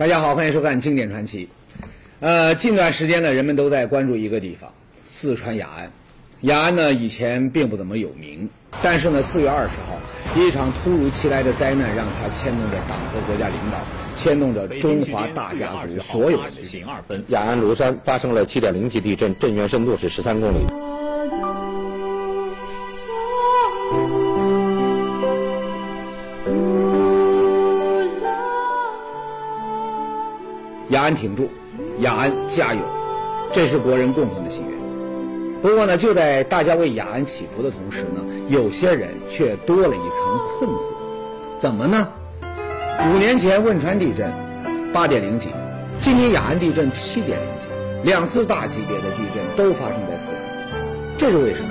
[0.00, 1.44] 大家好，欢迎收看《经典传奇》。
[2.20, 4.72] 呃，近段时间呢，人们都在关注一个地方——
[5.04, 5.92] 四川雅安。
[6.40, 8.48] 雅安呢，以前并不怎么有名，
[8.82, 10.00] 但是呢，四月二十号，
[10.40, 13.78] 一场突如其来的灾难，让它牵动着党和国家领导，
[14.16, 16.82] 牵动着中华大家族所有人的心。
[16.86, 20.64] 二分，雅安芦山发生了七点零级地震，震源深度是十三公里。
[30.90, 31.48] 雅安挺住，
[32.00, 32.80] 雅安加油，
[33.52, 34.78] 这是国人共同的心愿。
[35.62, 40.76] 不过呢，就在大家为雅安祈福的同时呢，有些人却多了一层困惑。
[41.60, 42.08] 怎么呢？
[43.06, 44.32] 五年前汶川地震
[44.92, 45.48] 八点零级，
[46.00, 47.68] 今年雅安地震七点零级，
[48.02, 50.42] 两次大级别的地震都发生在四川，
[51.16, 51.70] 这是为什么？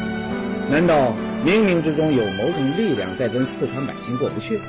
[0.69, 4.61] 难道冥冥之中有某种力量在跟四川百姓过不去？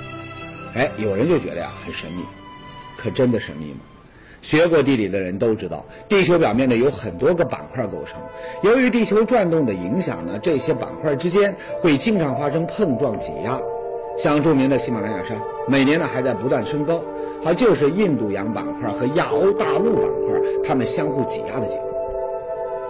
[0.75, 2.25] 哎，有人就觉得呀很神秘，
[2.97, 3.79] 可真的神秘吗？
[4.43, 8.21] 学过地理的人都知道，地球表面呢有很多个板块构成。
[8.63, 13.61] 由于地球转动的影响呢，这些板块之间会经常发生碰撞挤压。
[14.17, 17.03] 像著名的喜马拉雅山，每年呢还在不断升高，
[17.45, 21.85] 它就是印度洋板块和亚欧大陆板块它们相互挤压的结果。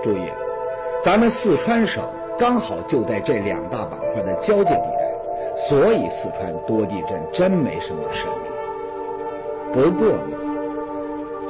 [0.03, 0.23] 注意，
[1.05, 2.03] 咱们四川省
[2.39, 9.75] 刚好就在这两大板块的交界地带，所以四川多地震真没什么神秘。
[9.75, 10.50] 不过呢。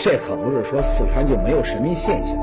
[0.01, 2.35] 这可不是说四川就没有神秘现象，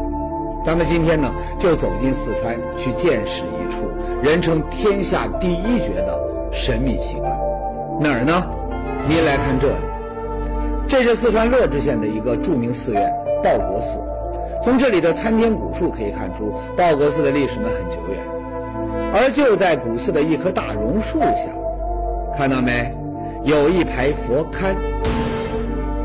[0.64, 3.90] 咱们今天呢就走进四川去见识一处
[4.22, 6.16] 人称天下第一绝的
[6.52, 7.32] 神秘奇观，
[8.00, 8.48] 哪儿呢？
[9.10, 9.74] 您来看这里，
[10.88, 13.12] 这是四川乐至县的一个著名寺院
[13.44, 13.98] 报国寺。
[14.64, 18.20] 从这里的参天古树可以看出，报国寺的历史呢很久远。
[19.16, 21.50] 而就在古寺的一棵大榕树下，
[22.38, 22.96] 看到没？
[23.46, 24.76] 有一排佛龛，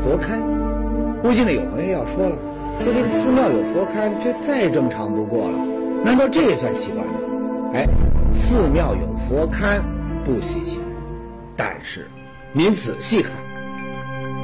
[0.01, 0.52] 佛龛。
[1.23, 2.37] 估计呢，有朋友要说了，
[2.83, 5.57] 说这个寺庙有佛龛，这再正常不过了，
[6.03, 7.13] 难道这也算奇怪吗？
[7.73, 7.87] 哎，
[8.33, 9.81] 寺庙有佛龛
[10.25, 10.81] 不稀奇，
[11.55, 12.09] 但是
[12.51, 13.31] 您仔细看，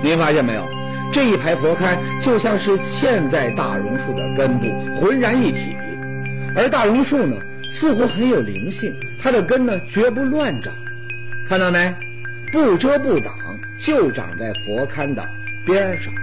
[0.01, 0.63] 您发现没有？
[1.11, 4.65] 这一排佛龛就像是嵌在大榕树的根部，
[5.01, 5.75] 浑然一体。
[6.55, 7.35] 而大榕树呢，
[7.69, 10.73] 似乎很有灵性，它的根呢绝不乱长，
[11.45, 11.93] 看到没？
[12.53, 13.33] 不遮不挡，
[13.77, 15.27] 就长在佛龛的
[15.65, 16.13] 边上。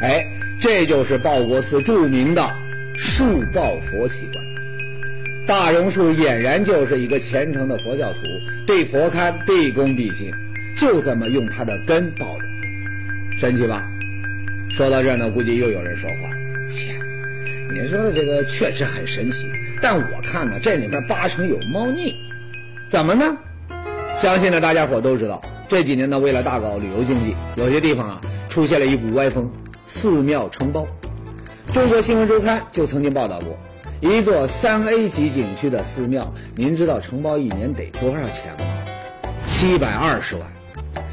[0.00, 0.26] 哎，
[0.60, 2.42] 这就是报国寺著名的
[2.96, 4.44] 树报佛奇观。
[5.46, 8.18] 大榕树俨然就是一个虔诚的佛教徒，
[8.66, 10.30] 对佛龛毕恭毕敬，
[10.76, 12.44] 就这么用它的根抱着，
[13.38, 13.88] 神奇吧？
[14.70, 16.28] 说到这儿呢，估计又有人说话
[16.68, 16.92] ：“切，
[17.72, 19.46] 你说的这个确实很神奇，
[19.80, 22.14] 但我看呢，这里面八成有猫腻。
[22.90, 23.24] 怎么呢？
[24.18, 28.20] 相信呢，大家伙都知道，这几年呢，为了大搞旅游经济，有些地方啊，
[28.50, 29.50] 出现了一股歪风。”
[29.86, 30.84] 寺庙承包，
[31.72, 33.56] 中国新闻周刊就曾经报道过，
[34.00, 38.66] 一座三 A 级景区的寺庙，您知道承包一年得多少钱吗？
[39.46, 40.44] 七百二十万。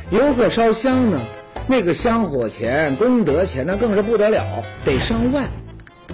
[0.09, 1.19] 游客烧香呢，
[1.67, 5.47] 那个香火钱、功德钱，那更是不得了，得上万。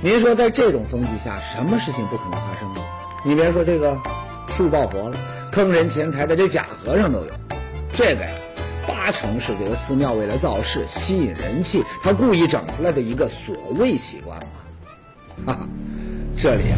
[0.02, 2.81] 您说在这种风气下，什么事情不可能发生呢？
[3.24, 3.98] 你别说这个
[4.50, 5.18] 树报佛了，
[5.52, 7.31] 坑人钱财的这假和尚都有。
[7.94, 8.38] 这个呀。
[9.09, 14.46] 八成是这个寺庙为了造势、吸引人气，他故意整出来的一个所谓奇观吧。
[15.47, 15.68] 哈哈，
[16.38, 16.78] 这里啊，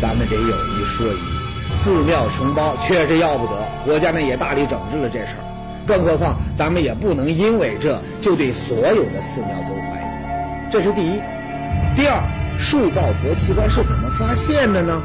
[0.00, 5.42] 咱们得有一说一，寺庙承包确实要不得，国家呢也大力整治了这事儿。
[5.84, 11.20] 更何况咱们也不能因为这就对所有的寺庙都怀疑，这是第一。
[11.96, 12.22] 第二，
[12.60, 15.02] 树报佛奇观是怎么发现的呢？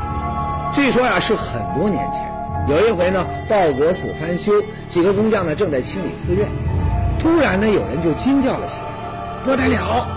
[0.75, 2.21] 据说呀，是很多年前。
[2.67, 4.51] 有一回呢，报国寺翻修，
[4.87, 6.45] 几个工匠呢正在清理寺院，
[7.19, 8.85] 突然呢有人就惊叫了起来
[9.43, 10.07] ：“不得了！”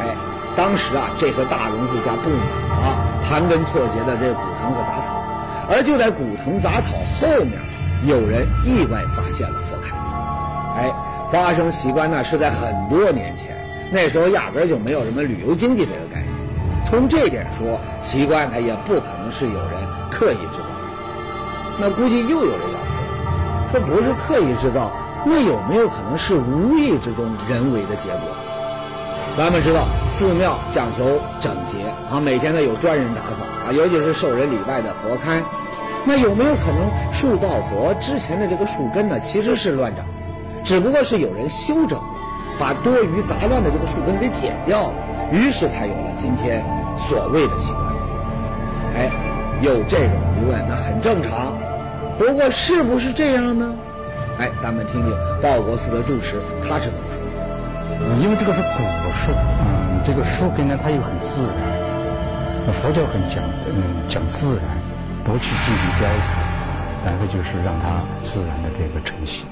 [0.00, 0.14] 哎，
[0.56, 5.22] 当时啊这棵大榕树下布满了盘根错节的这古藤和杂草，
[5.70, 7.60] 而就在古藤杂草后面，
[8.04, 9.94] 有人意外发现了佛龛。
[10.76, 10.92] 哎，
[11.30, 13.56] 发生奇观呢是在很多年前，
[13.90, 16.32] 那时候压根就没有什么旅游经济这个概念。
[16.84, 19.72] 从这点说，奇观它也不可能是有人
[20.10, 20.72] 刻意制造的。
[21.78, 24.92] 那估计又有人要说，这不是刻意制造，
[25.24, 28.20] 那有没有可能是无意之中人为的结果？
[29.36, 31.78] 咱们知道寺庙讲求整洁
[32.10, 35.42] 啊，每天呢有专人打扫啊，尤其是受人礼拜的佛龛，
[36.04, 40.04] 那有没有可能树报佛之前的这个树根呢其实是乱长，
[40.62, 42.04] 只不过是有人修整了，
[42.58, 44.94] 把多余杂乱的这个树根给剪掉了，
[45.32, 46.64] 于是才有了今天
[47.08, 47.84] 所谓的奇观。
[48.96, 49.10] 哎。
[49.62, 51.56] 有这种疑问，那很正常。
[52.18, 53.76] 不过，是不是这样呢？
[54.38, 58.16] 哎，咱们听听报国寺的住持他是怎么说的。
[58.20, 58.82] 因为这个是古
[59.14, 64.64] 树，嗯，这个树根呢它又很自然，佛教很讲嗯讲自然，
[65.24, 66.32] 不去进行雕琢，
[67.04, 69.46] 然后就是让它自然的这个成型。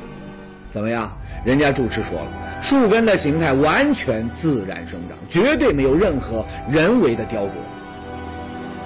[0.73, 1.13] 怎么样？
[1.45, 7.53] 人家住持说了，树根的形态完全自然生长，绝对没有任何人为的雕琢。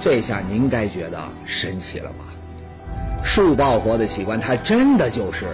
[0.01, 2.25] 这下您该觉得神奇了吧？
[3.23, 5.45] 树抱佛的奇观，它真的就是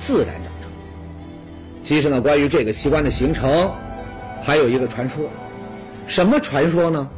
[0.00, 0.70] 自然长成。
[1.82, 3.70] 其实呢，关于这个器官的形成，
[4.42, 5.24] 还有一个传说。
[6.06, 7.08] 什么传说呢？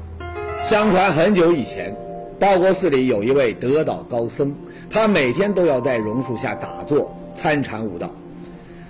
[0.63, 1.97] 相传很久以前，
[2.39, 4.55] 报国寺里有一位得道高僧，
[4.91, 8.11] 他每天都要在榕树下打坐参禅悟道。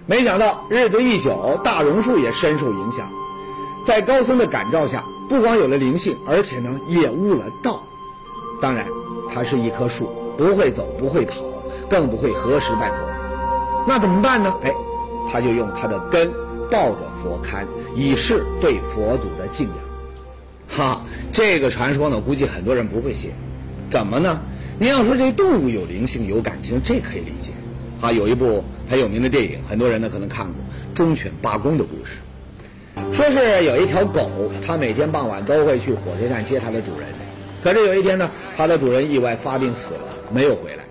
[0.06, 3.11] 没想到日子一久，大榕树也深受影响，
[3.87, 7.82] 在高僧的感召下，不光有了灵性，而且呢也悟了道。
[8.62, 8.87] 当然，
[9.32, 10.08] 它是一棵树，
[10.38, 11.43] 不会走，不会跑，
[11.91, 13.07] 更不会何时拜佛。
[13.88, 14.55] 那怎么办呢？
[14.62, 14.70] 哎，
[15.32, 16.31] 他就用他的根
[16.70, 19.76] 抱着佛龛，以示对佛祖的敬仰。
[20.69, 21.02] 哈，
[21.32, 23.32] 这个传说呢，估计很多人不会信。
[23.88, 24.43] 怎么呢？
[24.79, 27.50] 您要说这动物有灵性、有感情，这可以理解。
[28.02, 30.55] 啊，有一部很有名的电影，很多人呢可能看过
[30.94, 32.20] 《忠犬八公》的故事。
[33.11, 34.31] 说是有一条狗，
[34.64, 37.08] 它每天傍晚都会去火车站接它的主人。
[37.62, 40.00] 可是有一天呢，它的主人意外发病死了，
[40.31, 40.84] 没有回来。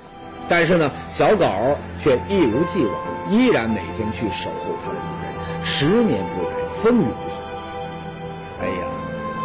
[0.48, 2.96] 但是呢，小狗却一如既往，
[3.30, 8.62] 依然每天去守护它的主人，十年不改，风雨无阻。
[8.62, 8.88] 哎呀，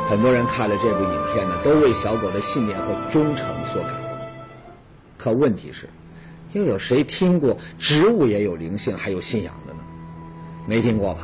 [0.09, 4.11] 很多人看了这部影片呢，都为小狗的信念和忠诚所感动。
[5.19, 5.89] 可问题是。
[6.55, 9.79] 又有谁听过植物也有灵性，还有信仰的呢？
[10.67, 11.21] 没听过吧？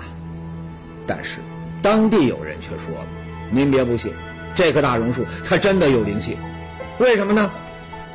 [1.06, 1.40] 但是
[1.82, 3.06] 当地有人却说了
[3.52, 4.14] ：“您别不信，
[4.54, 6.38] 这棵大榕树它真的有灵性。
[6.98, 7.52] 为什么呢？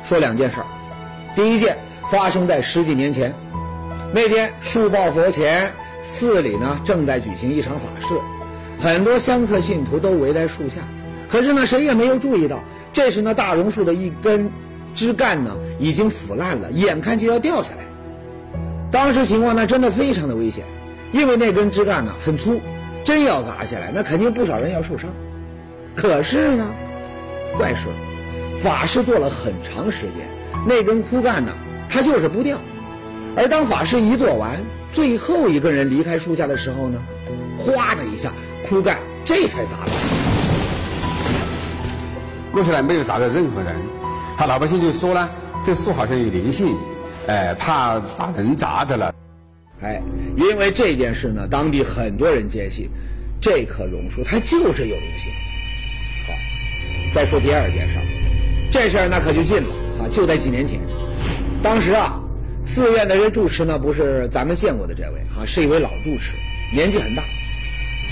[0.02, 0.66] 说两件事儿。
[1.34, 1.76] 第一件
[2.10, 3.34] 发生在十几年前，
[4.12, 5.72] 那天树抱佛前，
[6.02, 8.14] 寺里呢正在举行一场法事，
[8.78, 10.80] 很多香客信徒都围在树下，
[11.28, 14.50] 可是呢谁也没有注意到，这时那大榕树的一根。”
[14.94, 17.80] 枝干呢已经腐烂了，眼看就要掉下来。
[18.92, 20.64] 当时情况呢真的非常的危险，
[21.10, 22.60] 因为那根枝干呢很粗，
[23.02, 25.10] 真要砸下来，那肯定不少人要受伤。
[25.96, 26.72] 可是呢，
[27.58, 27.88] 怪事，
[28.60, 30.28] 法事做了很长时间，
[30.66, 31.52] 那根枯干呢
[31.88, 32.58] 它就是不掉。
[33.36, 34.62] 而当法师一做完，
[34.92, 37.02] 最后一个人离开树下的时候呢，
[37.58, 38.32] 哗的一下，
[38.68, 39.90] 枯干这才砸了，
[42.52, 43.74] 落下来没有砸到任何人。
[44.36, 45.28] 他老百姓就说呢，
[45.64, 46.76] 这树好像有灵性，
[47.26, 49.12] 哎，怕把人砸着了。
[49.80, 50.00] 哎，
[50.36, 52.88] 因为这件事呢，当地很多人坚信，
[53.40, 55.32] 这棵榕树它就是有灵性。
[56.26, 56.32] 好，
[57.12, 58.04] 再说第二件事儿，
[58.70, 59.68] 这事儿那可就近了
[60.12, 60.80] 就在几年前，
[61.62, 62.20] 当时啊，
[62.64, 66.32] 寺院的这住持呢，不是咱们见过的这位啊，是一位老住持，
[66.74, 67.22] 年纪很大。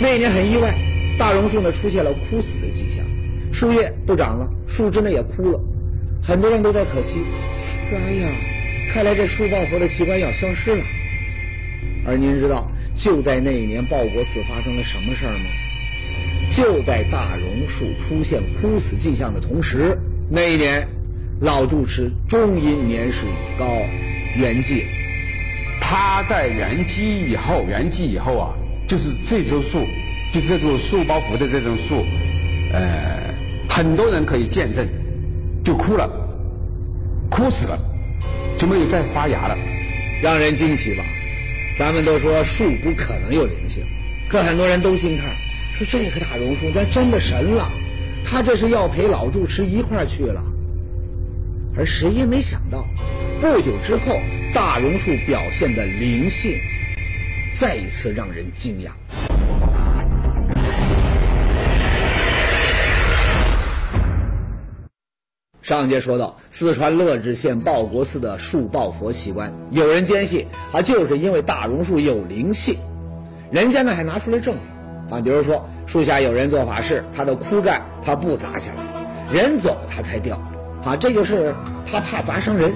[0.00, 0.74] 那一年很意外，
[1.18, 3.04] 大榕树呢出现了枯死的迹象，
[3.52, 5.60] 树叶不长了，树枝呢也枯了。
[6.22, 7.20] 很多人都在可惜，
[7.90, 8.28] 说：“哎呀，
[8.92, 10.84] 看来这树报佛的奇观要消失了。”
[12.06, 15.50] 而您知道，就在那一年，报国寺发生了什么事儿吗？
[16.50, 20.86] 就在大榕树出现枯死迹象的同时，那一年，
[21.42, 23.66] 老住持终因年事已高，
[24.36, 24.84] 圆寂。
[25.80, 28.54] 他在圆寂以后，圆寂以后啊，
[28.86, 29.80] 就是这株树，
[30.32, 31.96] 就是这株树包佛的这种树，
[32.72, 33.34] 呃，
[33.68, 34.88] 很多人可以见证。
[35.64, 36.08] 就枯了，
[37.28, 37.78] 枯死了，
[38.56, 39.56] 就没有再发芽了，
[40.22, 41.04] 让人惊奇吧？
[41.76, 43.82] 咱们都说树不可能有灵性，
[44.28, 45.26] 可很多人都惊叹，
[45.74, 47.68] 说这棵大榕树咱真的神了，
[48.24, 50.40] 他这是要陪老住持一块儿去了。
[51.74, 52.84] 而谁也没想到，
[53.40, 54.14] 不久之后，
[54.54, 56.52] 大榕树表现的灵性，
[57.58, 58.90] 再一次让人惊讶。
[65.62, 72.76] 上节说到，四川乐至县报国寺的树抱佛奇观，有人坚信啊，就是因为大榕树有灵性。
[73.50, 80.38] 人家呢还拿出了证据啊，比如说树下有人做法事，它的枯干它不砸下来，人走它才掉，
[80.84, 81.54] 啊，这就是
[81.90, 82.74] 他怕砸伤人。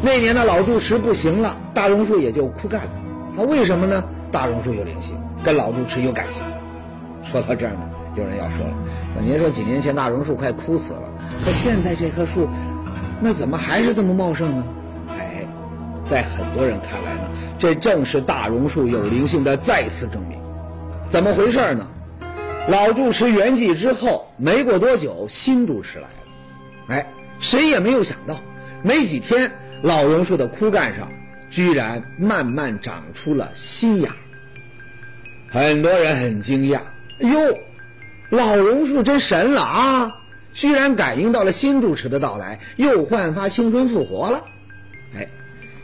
[0.00, 2.90] 那年的老住持不行了，大榕树也就枯干了。
[3.36, 4.02] 他为什么呢？
[4.30, 6.42] 大榕树有灵性，跟老住持有感情。
[7.22, 7.80] 说到这儿呢，
[8.16, 8.74] 有人要说了，
[9.20, 11.02] 您说几年前大榕树快枯死了。
[11.44, 12.48] 可现在这棵树，
[13.20, 14.64] 那怎么还是这么茂盛呢？
[15.10, 15.46] 哎，
[16.08, 17.28] 在很多人看来呢，
[17.58, 20.38] 这正是大榕树有灵性的再次证明。
[21.10, 21.86] 怎么回事呢？
[22.68, 26.21] 老住持圆寂之后，没过多久，新住持来了。
[26.92, 27.06] 哎，
[27.38, 28.38] 谁也没有想到，
[28.82, 29.50] 没几天，
[29.82, 31.10] 老榕树的枯干上
[31.48, 34.14] 居然慢慢长出了新芽。
[35.48, 36.80] 很多人很惊讶，
[37.20, 37.58] 哟，
[38.28, 40.18] 老榕树真神了啊！
[40.52, 44.44] 居然感应到了新住持的到来，又焕发青春复活了。
[45.14, 45.26] 哎，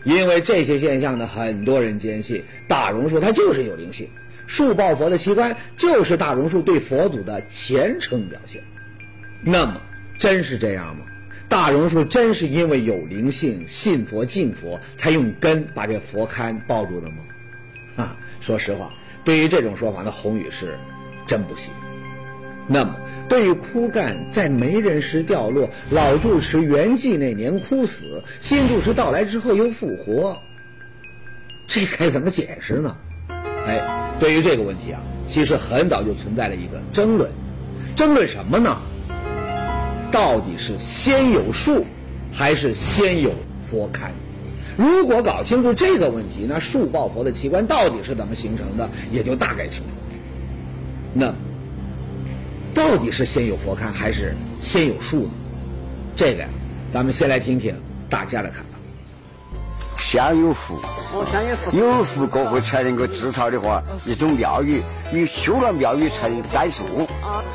[0.05, 4.11] 因为这些现象呢，很多人坚信大榕树它就是有灵性，
[4.47, 8.63] 树报佛的奇观就是大榕树对佛祖的虔诚表现。
[9.43, 9.81] 那么，
[10.19, 11.05] 真是这样吗？
[11.49, 17.17] 大榕树真是因为有灵性、信佛敬佛，才用根把这佛龛抱住的吗？
[17.97, 18.93] 啊，说实话。
[19.25, 20.79] 对于这种说法，那宏宇是
[21.27, 21.73] 真不信。
[22.67, 22.95] 那么，
[23.31, 30.39] 对于枯干在没人时掉落，老住持圆寂那年枯死，新住持到来之后又复活，
[31.67, 32.95] 这该怎么解释呢？
[33.65, 37.31] 哎，对于这个问题啊，其实很早就存在了一个争论。
[37.97, 38.77] 争论什么呢？
[40.11, 41.85] 到底是先有树，
[42.33, 43.31] 还是先有
[43.69, 44.09] 佛龛？
[44.77, 49.93] 如果搞清楚这个问题，那树抱佛的奇观到底是怎么形成的，也就大概清楚。
[51.13, 51.35] 那
[52.75, 55.31] 到底是先有佛龛还是先有树呢？
[56.15, 56.49] 这个呀，
[56.93, 57.75] 咱们先来听听
[58.09, 58.69] 大家的看法。
[59.99, 60.77] 先有佛，
[61.13, 64.81] 哦，先有佛，有佛过后才能够制造的话，一种庙宇，
[65.13, 66.85] 你修了庙宇才能栽树。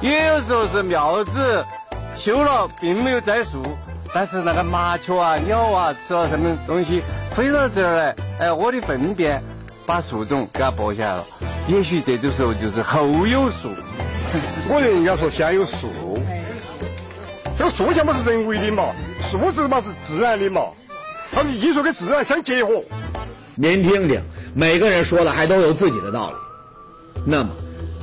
[0.02, 1.66] 也有时候是庙子
[2.18, 3.62] 修了，并没有栽树。
[4.14, 7.02] 但是那个麻雀啊、鸟啊吃了什么东西
[7.36, 9.42] 飞到这儿来，哎，我的粪便
[9.88, 11.26] 把树种给它剥下来了。
[11.68, 13.70] 也许这种时候就是后有树。
[14.70, 15.90] 我觉得应该说先有树，
[17.58, 18.84] 这个树像嘛是人为的嘛，
[19.30, 20.62] 树子嘛是自然的嘛，
[21.32, 22.84] 它是艺术跟自然相结合。
[23.56, 24.22] 您听听，
[24.56, 26.38] 每个人说的还都有自己的道理。
[27.26, 27.50] 那么，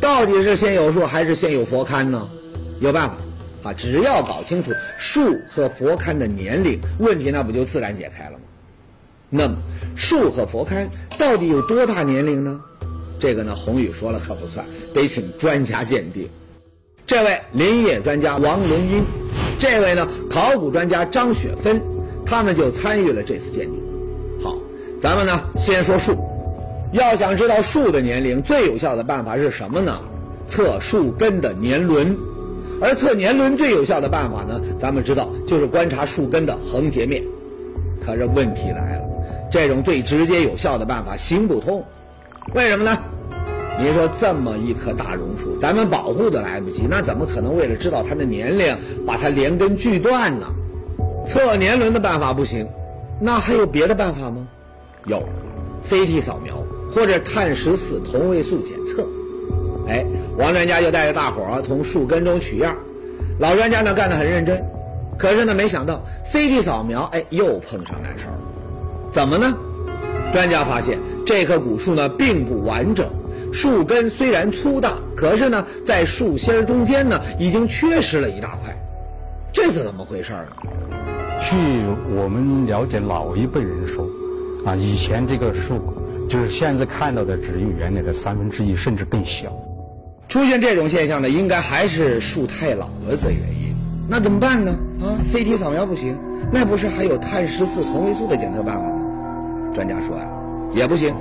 [0.00, 2.28] 到底是先有树还是先有佛龛呢？
[2.80, 3.16] 有办法。
[3.62, 8.44] 啊，只要搞清楚树和佛龛的年龄，问题那不就自然解开了吗？
[9.28, 9.56] 那么，
[9.96, 10.88] 树和佛龛
[11.18, 12.60] 到底有多大年龄呢？
[13.18, 14.64] 这个呢，宏宇说了可不算，
[14.94, 16.28] 得请专家鉴定。
[17.06, 19.04] 这位林业专家王龙英，
[19.58, 21.80] 这位呢考古专家张雪芬，
[22.24, 23.82] 他们就参与了这次鉴定。
[24.42, 24.56] 好，
[25.02, 26.16] 咱们呢先说树，
[26.92, 30.00] 要想知道树的年龄，最有效的办法是什么呢？
[30.48, 32.16] 测树根的年轮。
[32.80, 37.22] 而测年轮最有效的办法呢，咱们知道就是观察树根的横截面。
[38.00, 39.04] 可是问题来了，
[39.52, 41.84] 这种最直接有效的办法行不通。
[42.54, 42.98] 为什么呢？
[43.78, 50.46] 您说这么一棵大榕树，咱们保护都来不及，那怎么可能为了知道它的年龄，把它连根锯断呢？
[51.26, 52.66] 测年轮的办法不行，
[53.20, 54.48] 那还有别的办法吗？
[55.06, 55.22] 有
[55.84, 56.54] ，CT 扫描
[56.90, 59.06] 或者碳十四同位素检测。
[59.88, 60.04] 哎，
[60.36, 62.76] 王专家就带着大伙儿从树根中取样，
[63.38, 64.62] 老专家呢干得很认真，
[65.18, 68.34] 可是呢没想到 CT 扫描，哎又碰上难事儿。
[69.12, 69.56] 怎么呢？
[70.32, 70.96] 专家发现
[71.26, 73.08] 这棵古树呢并不完整，
[73.52, 78.72] 树根虽然粗大，可是呢在树心中间呢已经缺失了一大块，
[79.52, 80.56] 这是怎么回事儿呢？
[81.40, 81.56] 据
[82.14, 84.06] 我们了解，老一辈人说，
[84.64, 85.80] 啊以前这个树
[86.28, 89.50] 就是现在看到的只有原来的三分之一甚至更小。
[90.30, 93.74] 出现这种现象呢，应该还是树太老了的原因。
[94.08, 94.70] 那怎么办呢？
[95.02, 96.16] 啊，CT 扫描不行，
[96.52, 99.72] 那不是还有碳十四同位素的检测办法吗？
[99.74, 100.22] 专家说呀，
[100.72, 101.12] 也不行，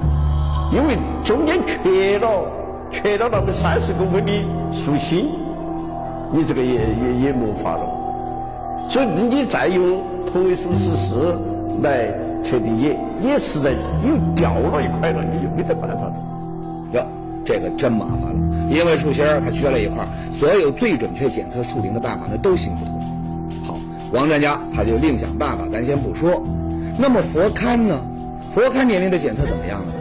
[0.72, 2.46] 因为中间缺了，
[2.92, 4.32] 缺了那么三十公分的
[4.72, 5.26] 树心，
[6.32, 7.90] 你这个也也也没法了。
[8.92, 11.36] 所以你再用同位素十四
[11.82, 12.14] 来
[12.44, 16.14] 测定，也也实在又掉了一块了，你就没得办法了。
[16.94, 17.04] 哟，
[17.44, 18.49] 这个真麻烦了。
[18.70, 20.08] 因为树心儿它缺了一块，
[20.38, 23.02] 所有最准确检测树龄的办法呢都行不通。
[23.66, 23.80] 好，
[24.14, 26.44] 王专家他就另想办法，咱先不说。
[26.98, 28.00] 那么佛龛呢？
[28.54, 29.94] 佛龛年龄的检测怎么样呢？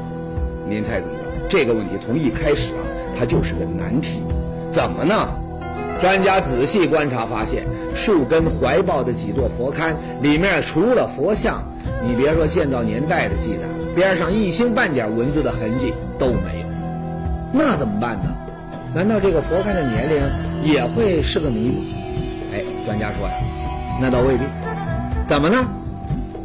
[0.68, 1.20] 您猜怎么着？
[1.48, 2.84] 这个问题从一开始啊，
[3.18, 4.22] 它就是个难题。
[4.70, 5.28] 怎么呢？
[6.00, 11.62] 专家仔细观察发现，树根怀抱的几座佛龛里面，除了佛像，
[12.06, 16.66] 你别说建造年代的记载，边上一星半点文字的痕迹都没有。
[17.52, 18.34] 那怎么办呢？
[18.99, 20.21] 难道这个佛龛的年龄
[20.64, 21.85] 也会是个谜吗？
[22.52, 23.35] 哎，专家说呀，
[24.00, 24.43] 那倒未必。
[25.28, 25.64] 怎么呢？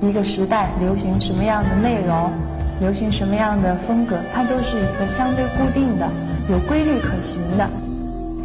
[0.03, 2.31] 一个时代流行什么样的内容，
[2.79, 6.07] 流行什么样的风格，它都是一个相对固定的、
[6.47, 7.67] 有规律可循的。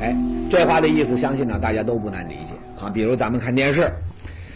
[0.00, 0.16] 哎，
[0.48, 2.88] 这话的意思，相信呢大家都不难理解啊。
[2.88, 3.92] 比如咱们看电视，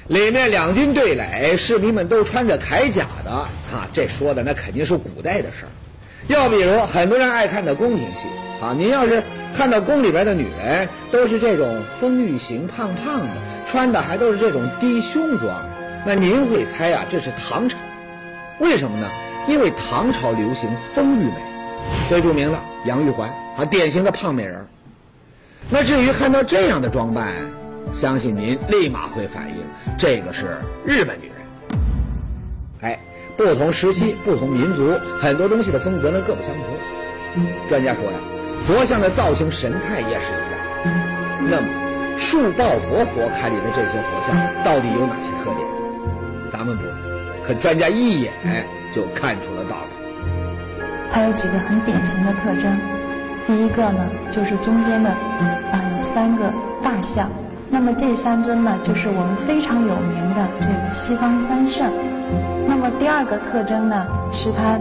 [0.09, 5.69] 里面两军对垒，士兵们都穿着铠甲的啊，这说的那肯定是古代的事儿。
[6.29, 8.29] 又比如很多人爱看的宫廷戏。
[8.63, 9.21] 啊，您要是
[9.53, 13.35] 看到宫里边的女人都是这种丰腴型、胖胖的，
[13.67, 15.69] 穿的还都是这种低胸装，
[16.07, 17.77] 那您会猜啊，这是唐朝。
[18.61, 19.11] 为什么呢？
[19.49, 21.43] 因为唐朝流行丰腴美，
[22.09, 24.65] 最著名的杨玉环啊，典型的胖美人。
[25.69, 27.33] 那至于看到这样的装扮，
[27.93, 29.57] 相信您立马会反应，
[29.99, 31.37] 这个是日本女人。
[32.83, 33.01] 哎，
[33.37, 36.65] 不同时期、不同民族，很多东西的风格呢各不相同。
[37.69, 38.19] 专家说呀，
[38.67, 40.59] 佛像的造型神态也是一样。
[41.51, 41.67] 那么，
[42.17, 45.67] 树抱佛佛龛里的这些佛像到底有哪些特点？
[46.51, 46.93] 咱们不懂，
[47.43, 48.33] 可专家一眼
[48.93, 49.93] 就看出了道理。
[51.13, 52.79] 它有几个很典型的特征。
[53.47, 56.53] 第一个呢，就是中间的啊有三个
[56.83, 57.29] 大象。
[57.69, 61.91] 那么这三尊呢，就是我们非常有名的这个西方三圣。
[62.69, 64.79] 那么第二个特征呢，是它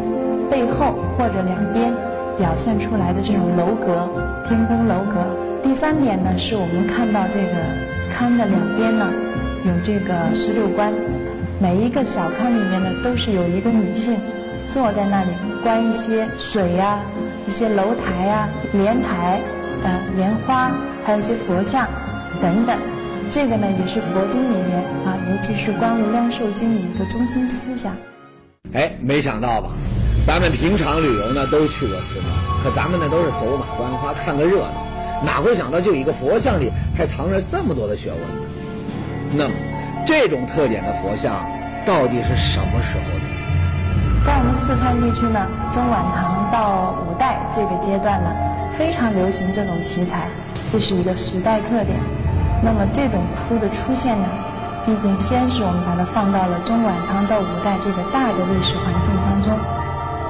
[0.49, 1.91] 背后或者两边
[2.37, 4.09] 表现出来的这种楼阁，
[4.47, 5.25] 天宫楼阁。
[5.63, 7.53] 第三点呢，是我们看到这个
[8.13, 9.11] 龛的两边呢，
[9.65, 10.91] 有这个十六观，
[11.59, 14.17] 每一个小龛里面呢，都是有一个女性
[14.67, 15.29] 坐在那里，
[15.63, 16.99] 观一些水呀、
[17.45, 19.39] 一些楼台呀、莲台、
[19.83, 20.71] 呃莲花，
[21.05, 21.87] 还有一些佛像
[22.41, 22.75] 等等。
[23.29, 27.95] 这个呢，也是佛经里面啊，尤其是《观无量寿经》里一个中心思想。
[28.73, 29.69] 哎，没想到吧？
[30.25, 32.27] 咱们平常旅游呢，都去过寺庙，
[32.63, 34.73] 可咱们呢都是走马观花，看个热闹。
[35.25, 38.45] 哪会想到，就一个佛像里还藏着这么多的学问呢？
[39.33, 39.53] 那么，
[40.05, 41.33] 这种特点的佛像
[41.85, 43.25] 到底是什么时候的？
[44.23, 45.41] 在我们四川地区呢，
[45.73, 48.29] 中晚唐到五代这个阶段呢，
[48.77, 50.29] 非常流行这种题材，
[50.71, 51.99] 这是一个时代特点。
[52.63, 54.27] 那么，这种窟的出现呢，
[54.85, 59.57] 毕竟先是我们把它放到了中晚唐到五代这个大的历史环境当中。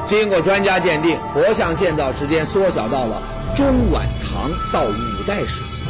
[0.05, 3.22] 经过专家鉴定，佛像建造时间缩小到了。
[3.55, 5.81] 中晚唐到五代时期，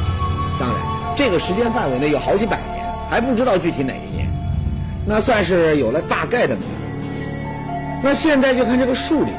[0.60, 0.80] 当然
[1.16, 4.28] 这个时间范围呢有好几百年，还不知道具体哪一年，
[5.06, 6.56] 那算是有了大概的。
[8.04, 9.34] 那现在就看这个树龄，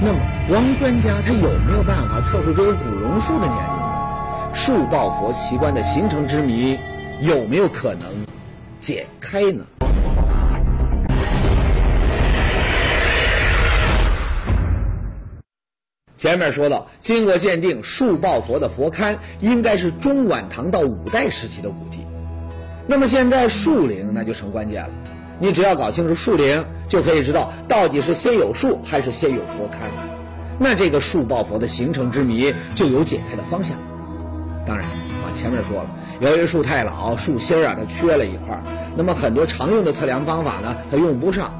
[0.00, 0.18] 那么
[0.48, 4.54] 王专家他有没有办法测出这个古榕树的年龄呢？
[4.54, 6.78] 树抱佛奇观的形成之谜
[7.20, 8.08] 有没有可能
[8.80, 9.64] 解开呢？
[16.24, 21.98] 前面说到，经过鉴定，树抱佛的佛龛应该是中晚唐到五代时期的古迹。
[22.86, 24.88] 那么现在树龄那就成关键了。
[25.38, 29.90] 你只要搞清楚树龄，就可以知道到底是先有树还是先有佛龛。
[30.58, 33.76] 那这个树抱佛的形成之谜就有解开的方向。
[34.66, 38.58] 当然啊，前面说了，由于树太老，树心儿啊它缺了一块，
[38.96, 41.52] 那么很多常用的测量方法呢它用不上，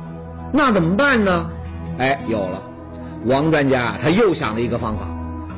[0.55, 1.51] 那怎么办呢？
[1.99, 2.63] 哎，有了。
[3.27, 5.07] 王专家他又想了一个方法，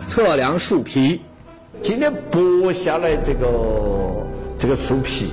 [0.07, 1.20] 测量树皮。
[1.83, 3.48] 今天剥下来这个
[4.57, 5.31] 这个树皮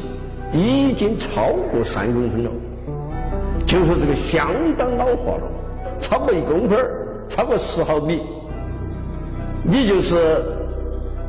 [0.51, 2.51] 已经超过三公分了，
[3.67, 5.43] 就说这个相当老化了，
[6.01, 6.79] 超过一公分
[7.29, 8.21] 超过十毫米，
[9.63, 10.43] 你就是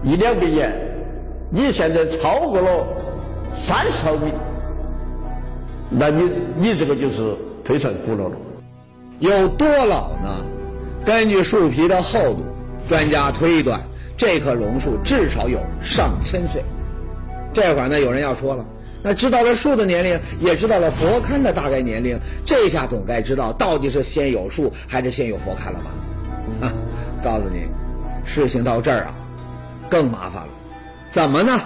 [0.03, 0.73] 一两百年，
[1.51, 2.87] 你现在超过了
[3.55, 4.33] 三十毫米，
[5.91, 8.37] 那你你这个就是非常古老了。
[9.21, 10.45] 有多老呢？
[11.05, 12.43] 根据树皮的厚度，
[12.89, 13.81] 专家推断，
[14.17, 16.65] 这棵榕树至少有上千岁。
[17.53, 18.65] 这会儿呢，有人要说了，
[19.03, 26.67] 那知道了树的年龄，也知道了佛龛的大概年龄，这下总该知道到底是先有树还是先有佛龛了吧？
[26.67, 26.73] 啊，
[27.23, 27.69] 告诉你，
[28.25, 29.15] 事情到这儿啊，
[29.91, 30.49] 更麻烦了。
[31.11, 31.61] 怎么呢？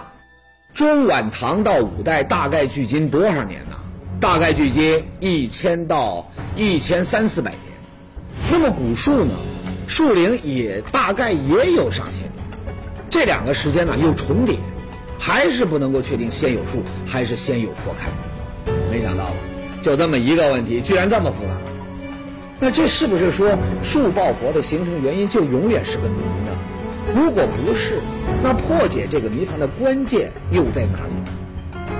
[0.74, 3.76] 中晚唐到五代大概距今多少年呢？
[4.20, 7.67] 大概距今一千到一千三四百年。
[8.50, 9.34] 那么古树呢，
[9.86, 12.32] 树龄也大概也有上千年，
[13.10, 14.58] 这两个时间呢又重叠，
[15.18, 18.08] 还是不能够确定先有树还是先有佛龛。
[18.90, 19.36] 没想到吧，
[19.82, 21.50] 就这么一个问题，居然这么复杂。
[22.58, 26.58] 那这是不是说树抱佛的形成原因就永远是个谜呢？
[27.14, 28.00] 如果不是，
[28.42, 31.30] 那破解这个谜团的关键又在哪里呢？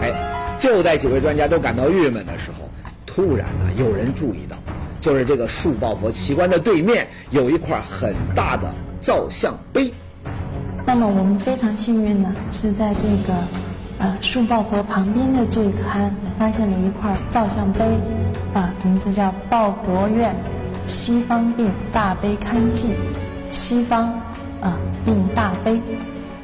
[0.01, 2.71] 哎，就在几位专家都感到郁闷的时候，
[3.05, 4.57] 突然呢有人注意到。
[5.09, 9.91] 就是这个树抱佛奇观的对面有一块很大的造像碑。
[10.85, 13.33] 那么我们非常幸运呢，是在这个
[14.01, 17.87] 呃树抱佛旁边的这一龛发现了一块造像碑，
[18.53, 20.37] 啊，名字叫抱佛院
[20.87, 22.91] 西方并大悲龛记，
[23.51, 24.13] 西方
[24.61, 25.81] 啊并大悲，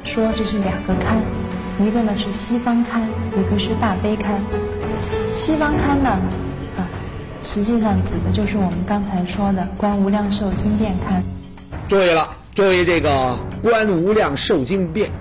[0.03, 3.03] 说这是两个龛，一个呢是西方龛，
[3.37, 4.23] 一个是大悲龛。
[5.35, 6.17] 西方龛呢？
[7.45, 11.21] 实际上指的就是我们刚才说的《观无量寿经变龛。
[11.87, 13.09] 注意了，注意这个
[13.61, 15.11] 《观无量寿经变。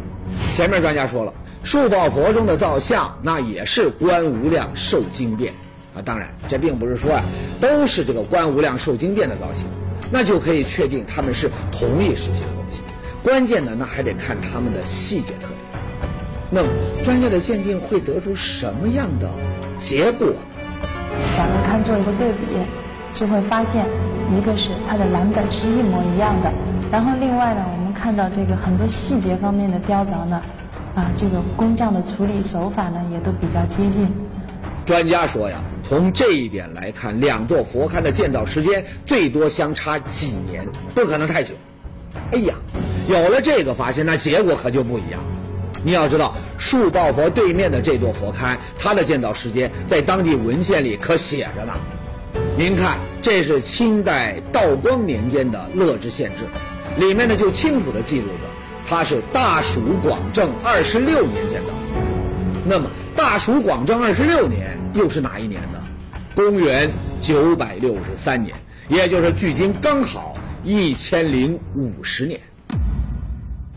[0.54, 5.52] 前面专家说了，树抱佛中的造像，那也是《观无量寿经变
[5.94, 6.00] 啊。
[6.02, 7.22] 当然，这并不是说啊，
[7.60, 9.66] 都是这个《观无量寿经变的造型。
[10.10, 12.80] 那就可以确定他们是同一时期的东西。
[13.22, 15.58] 关键呢，那还得看他们的细节特点。
[16.50, 16.68] 那么，
[17.04, 19.28] 专家的鉴定会得出什么样的
[19.76, 20.36] 结果呢？
[21.36, 22.46] 两个看做一个对比，
[23.12, 23.86] 就会发现，
[24.36, 26.52] 一个是它的蓝本是一模一样的，
[26.90, 30.40] 然后另外呢，我们看到这个很多细节方面的雕凿呢，
[30.94, 34.08] 啊，这个工匠的处理手法呢，也都比较接近。
[34.86, 41.54] 专家说呀，从这一点来看，两座佛龛的建造时间最多相差几年，不可能太久。
[42.32, 42.54] 哎呀，
[43.08, 45.20] 有了这个发现，那结果可就不一样。
[45.86, 51.74] 你要知道，树抱佛对面的这座佛龛，它的建造时间在当地文献里可写着呢。
[52.56, 56.46] 您看，这是清代道光年间的乐知县志，
[56.98, 58.48] 里面呢就清楚地记录着，
[58.86, 61.68] 它是大蜀广正二十六年建造。
[62.64, 65.78] 那么，大蜀广正二十六年又是哪一年呢？
[66.34, 68.56] 公元九百六十三年，
[68.88, 72.40] 也就是距今刚好一千零五十年。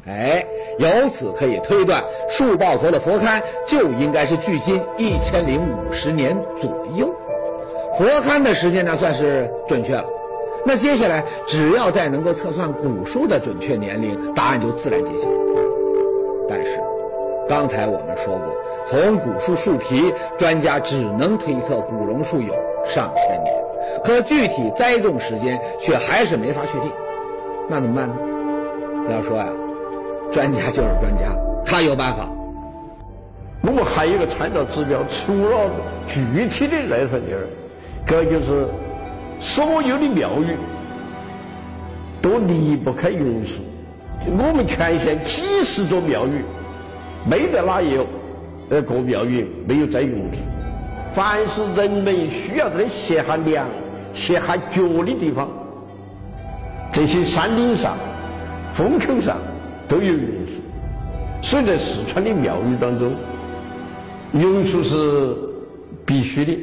[0.07, 0.45] 哎，
[0.79, 7.13] 由此可以推断，树抱佛的佛龛就应该是距今一千零五十年左右。
[7.97, 10.05] 佛龛的时间呢，算是准确了。
[10.65, 15.27] 那接下来，只要再能够测算古树的准确年龄，答案就自然揭晓。
[16.47, 16.81] 但是，
[17.49, 18.55] 刚才我们说过，
[18.87, 22.53] 从古树树皮，专家只能推测古榕树有
[22.85, 23.53] 上千年，
[24.05, 26.91] 可具体栽种时间却还是没法确定。
[27.67, 28.15] 那怎么办呢？
[29.09, 29.47] 要说呀。
[30.31, 31.35] 专家就是专家，
[31.65, 32.29] 他有办法。
[33.61, 35.69] 我们还有一个参照指标，除了
[36.07, 37.47] 具体的那份地儿，
[38.05, 38.67] 这就是
[39.39, 40.55] 所有的庙宇
[42.21, 43.55] 都离不开榕树。
[44.25, 46.43] 我们全县几十座庙宇，
[47.29, 48.05] 没得哪有
[48.69, 50.39] 那个庙宇没有栽榕树。
[51.13, 53.65] 凡是人们需要的歇下凉、
[54.13, 55.49] 歇下脚的地方，
[56.91, 57.97] 这些山顶上、
[58.73, 59.35] 风口上。
[59.87, 60.51] 都有榕树，
[61.41, 63.13] 所以在四川的庙宇当中，
[64.33, 65.35] 榕树是
[66.05, 66.57] 必须的。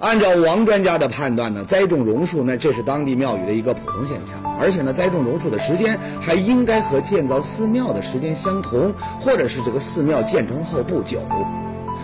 [0.00, 11.20] 按照王专家的判断呢，栽种榕树呢，这是当地庙宇的一个普通现象，而且呢，栽种榕树的时间还应该和建造寺庙的时间相同，或者是这个寺庙建成后不久。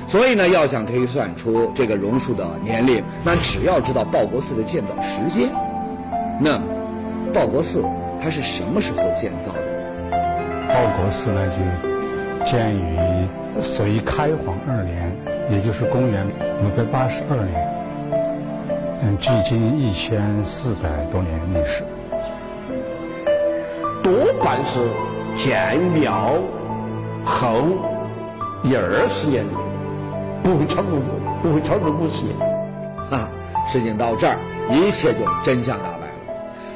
[0.09, 5.51] 所以呢，要想推算出这个榕树的年龄，那只要知道报国寺的建造时间。
[6.41, 6.59] 那，
[7.35, 7.85] 报国寺
[8.23, 9.70] 它是什么时候建造的？
[10.73, 13.29] 报国寺呢，就建于
[13.61, 15.13] 隋开皇二年，
[15.51, 16.27] 也就是公元
[16.63, 17.69] 五百八十二年，
[19.03, 21.83] 嗯，距今一千四百多年历史。
[24.03, 24.81] 多半是
[25.37, 26.39] 建庙
[27.25, 27.63] 后
[28.63, 29.45] 一二十年，
[30.43, 30.99] 不会超过
[31.43, 32.37] 不会超过五十年。
[33.11, 33.29] 哈，
[33.67, 34.39] 事情到这儿，
[34.71, 36.13] 一切就真相大白了。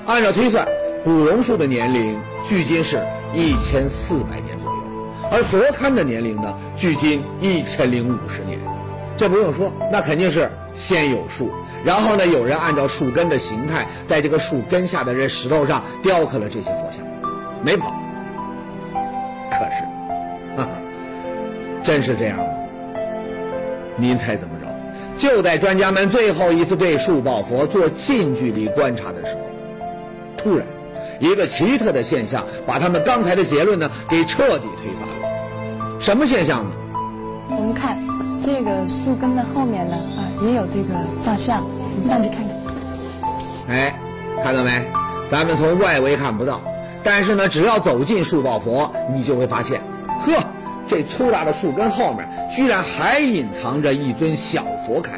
[0.06, 0.66] 按照推算。
[1.04, 4.82] 古榕树的年龄距今是一千四百年左右，
[5.30, 8.58] 而佛龛的年龄呢，距今一千零五十年。
[9.14, 11.52] 这不用说，那肯定是先有树，
[11.84, 17.06] 然后呢，有人按照树根的形态，在这个树根下的这石头上雕刻了这些佛像，
[17.62, 17.92] 没跑。
[19.50, 19.84] 可是，
[20.56, 20.70] 哈哈，
[21.82, 22.44] 真是这样吗？
[23.98, 24.74] 您猜怎么着？
[25.18, 29.40] 就在专家们最后一次对树抱佛做近距离观察的时候，
[30.38, 30.66] 突然。
[31.24, 35.98] 一个奇特的现象，把他们刚才的结论呢给彻底推翻了。
[35.98, 36.70] 什么现象呢？
[37.48, 37.96] 我们看
[38.42, 41.64] 这个树根的后面呢，啊，也有这个造像，
[41.96, 42.54] 你上去看看。
[43.68, 43.98] 哎，
[44.42, 44.70] 看到没？
[45.30, 46.60] 咱们从外围看不到，
[47.02, 49.80] 但是呢，只要走进树抱佛，你就会发现，
[50.20, 50.44] 呵，
[50.86, 55.08] 这粗大的树根后面居然还隐藏着一尊小佛龛，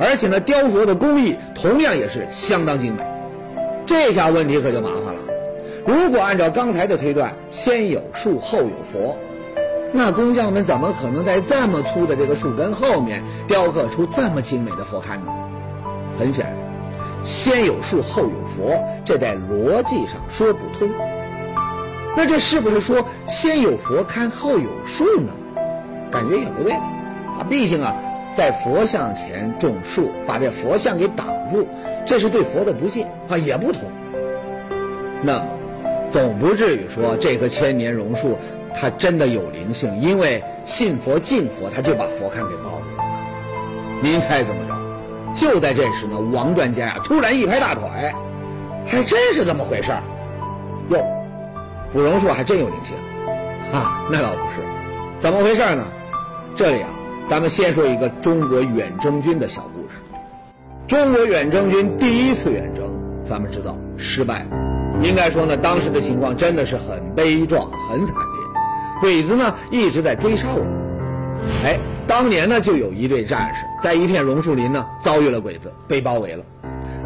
[0.00, 3.02] 而且呢，雕琢的工艺同样也是相当精美。
[3.84, 5.07] 这下问题可就麻烦了。
[5.88, 9.16] 如果按照刚才的推断，先有树后有佛，
[9.90, 15.32] 那工匠们怎么可能在这么粗的这个树根后面雕刻出这么精美的佛龛呢？
[16.18, 16.54] 很显然，
[17.24, 20.90] 先有树后有佛，这在逻辑上说不通。
[22.14, 25.32] 那这是不是说先有佛龛后有树呢？
[26.10, 27.40] 感觉也不对啊！
[27.48, 27.96] 毕竟啊，
[28.36, 31.66] 在佛像前种树，把这佛像给挡住，
[32.04, 33.80] 这是对佛的不敬啊，也不同。
[35.22, 35.57] 那么。
[36.10, 38.38] 总不至于说这棵千年榕树
[38.74, 43.04] 它真的有灵性，因为信佛敬佛，他就把佛龛给包住了。
[44.02, 44.78] 您猜怎么着？
[45.34, 47.82] 就在这时呢，王专家呀突然一拍大腿，
[48.86, 50.02] 还真是这么回事儿。
[50.90, 51.04] 哟，
[51.92, 52.96] 古榕树还真有灵性
[53.72, 54.06] 啊？
[54.10, 54.66] 那倒不是，
[55.18, 55.84] 怎么回事呢？
[56.54, 56.88] 这里啊，
[57.28, 59.96] 咱们先说一个中国远征军的小故事。
[60.86, 62.84] 中国远征军第一次远征。
[63.26, 64.67] 咱们知道失败了。
[65.02, 68.44] 应该说呢，当时的情况真的是很悲壮、很惨烈。
[69.00, 70.88] 鬼子呢一直在追杀我们。
[71.64, 76.44] 哎，当年呢就有一队战士在一片榕树林呢遭遇了鬼子，被包围了。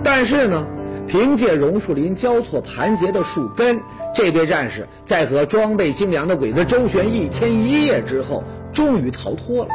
[0.02, 0.66] 但是呢，
[1.06, 3.80] 凭借榕树林交错盘结的树根，
[4.14, 9.68] 这队战士在和装备精良的鬼子周旋一天一夜之后，终于逃脱了。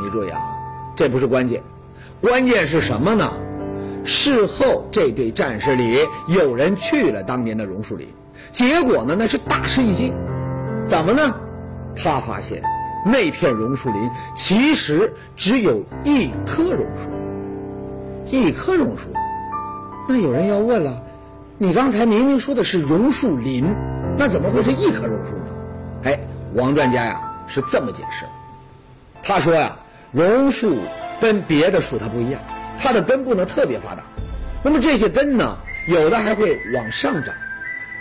[0.00, 0.40] 你注意啊，
[0.94, 1.60] 这不是关键，
[2.20, 3.32] 关键是什么呢？
[4.04, 8.06] 事后这对战士里有人去了当年的榕树林，
[8.52, 10.14] 结果呢那是大吃一惊。
[10.86, 11.34] 怎么呢？
[11.96, 12.62] 他发现
[13.06, 17.10] 那片榕树林其实只有一棵榕树，
[18.26, 19.04] 一棵榕树。
[20.06, 21.02] 那有人要问了，
[21.56, 23.64] 你刚才明明说的是榕树林，
[24.18, 25.54] 那怎么会是一棵榕树呢？
[26.02, 26.18] 哎，
[26.54, 28.30] 王专家呀是这么解释的，
[29.22, 29.76] 他说呀，
[30.12, 30.76] 榕树
[31.20, 32.40] 跟别的树它不一样，
[32.78, 34.02] 它的根部呢特别发达，
[34.62, 35.56] 那么这些根呢，
[35.88, 37.34] 有的还会往上长，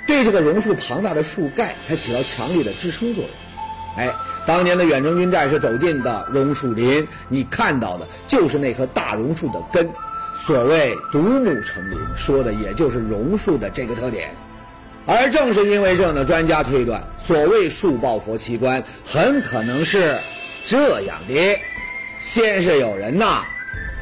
[0.08, 3.34] 对这个榕树庞大的树干，它起到强力的支撑作用。
[3.96, 4.12] 哎，
[4.46, 9.88] 当年的远征军战士走进的榕树林，你看到的就是那棵大榕树的根。
[10.46, 14.30] 所谓独木成林，说的也就是榕树的这个特点。
[15.06, 20.18] 而正是因为这呢，专家推断，所谓树抱佛奇观，很可能是
[20.68, 21.60] 这样的：
[22.20, 23.44] 先是有人呐，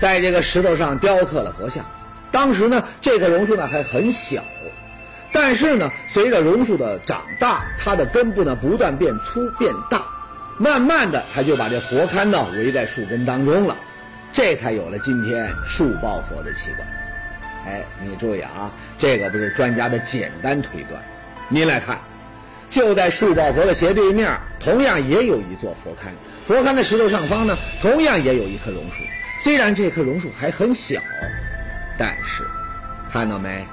[0.02, 1.86] 在这个石头上雕刻了佛像。
[2.32, 4.44] 当时呢，这棵榕树呢还很小，
[5.32, 10.04] 但是呢，随着榕树的长大，它的根部呢不断变粗变大，
[10.58, 13.78] 慢慢的，它就把这佛龛呢围在树根当中了。
[14.34, 16.88] 这才有了今天树抱佛的奇观。
[17.68, 21.00] 哎，你注意啊，这个不是专家的简单推断。
[21.48, 22.00] 您来看，
[22.70, 26.10] 就在树抱佛的斜对面，同样也有一座佛龛。
[26.48, 29.04] 佛龛的石头上方呢，同样也有一棵榕树。
[29.44, 31.02] 虽然这棵榕树还很小，
[31.98, 32.44] 但是
[33.12, 33.66] 看到没，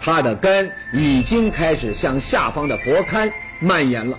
[0.00, 4.18] 它的根已经开始向下方的佛龛蔓延了。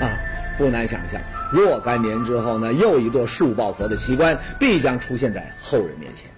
[0.00, 0.10] 啊，
[0.58, 1.20] 不难想象。
[1.52, 6.28] 若干年之后呢，又一座树抱佛的奇观必将出现在后人面前。